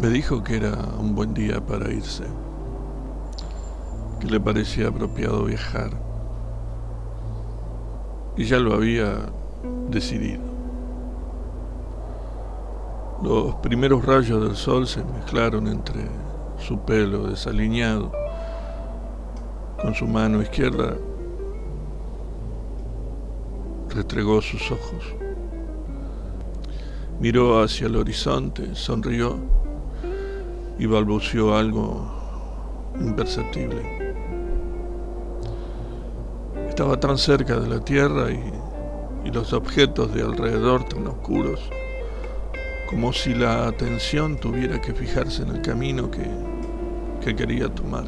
[0.00, 2.24] Me dijo que era un buen día para irse,
[4.18, 5.90] que le parecía apropiado viajar,
[8.34, 9.26] y ya lo había
[9.90, 10.40] decidido.
[13.22, 16.06] Los primeros rayos del sol se mezclaron entre
[16.56, 18.10] su pelo desaliñado.
[19.82, 20.96] Con su mano izquierda
[23.90, 25.14] restregó sus ojos.
[27.20, 29.59] Miró hacia el horizonte, sonrió
[30.80, 32.10] y balbuceó algo
[32.98, 33.82] imperceptible.
[36.66, 38.42] Estaba tan cerca de la tierra y,
[39.26, 41.60] y los objetos de alrededor tan oscuros
[42.88, 46.26] como si la atención tuviera que fijarse en el camino que,
[47.22, 48.04] que quería tomar.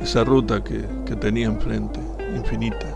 [0.00, 2.00] Esa ruta que, que tenía enfrente,
[2.34, 2.92] infinita,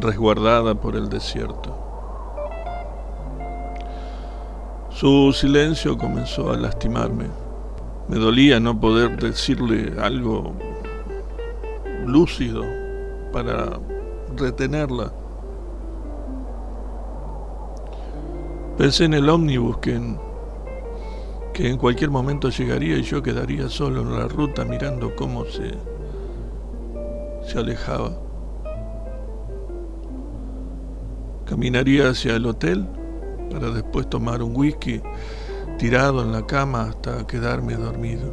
[0.00, 1.87] resguardada por el desierto.
[4.98, 7.26] Su silencio comenzó a lastimarme.
[8.08, 10.52] Me dolía no poder decirle algo
[12.04, 12.64] lúcido
[13.32, 13.78] para
[14.36, 15.12] retenerla.
[18.76, 20.18] Pensé en el ómnibus que en,
[21.54, 25.74] que en cualquier momento llegaría y yo quedaría solo en la ruta mirando cómo se,
[27.46, 28.18] se alejaba.
[31.46, 32.97] Caminaría hacia el hotel
[33.50, 35.02] para después tomar un whisky
[35.78, 38.32] tirado en la cama hasta quedarme dormido.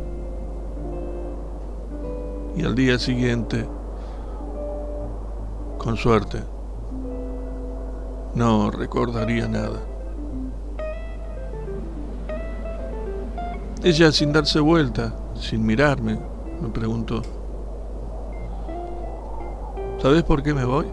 [2.55, 3.67] Y al día siguiente,
[5.77, 6.41] con suerte,
[8.33, 9.81] no recordaría nada.
[13.83, 16.17] Ella sin darse vuelta, sin mirarme,
[16.59, 17.21] me preguntó,
[20.01, 20.87] ¿sabes por qué me voy?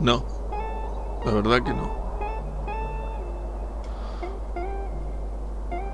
[0.00, 0.24] No,
[1.24, 2.05] la verdad que no.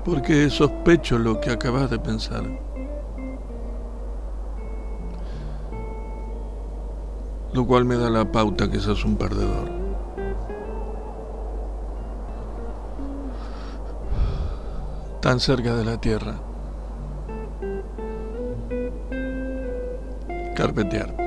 [0.03, 2.43] Porque sospecho lo que acabas de pensar.
[7.53, 9.83] Lo cual me da la pauta que sos un perdedor.
[15.23, 16.35] tan cerca de la tierra.
[20.53, 21.22] Carpetear.